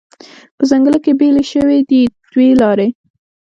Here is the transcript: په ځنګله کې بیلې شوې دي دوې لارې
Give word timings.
په 0.57 0.63
ځنګله 0.69 0.99
کې 1.03 1.11
بیلې 1.19 1.43
شوې 1.51 1.79
دي 1.89 2.01
دوې 2.31 2.49
لارې 2.61 2.87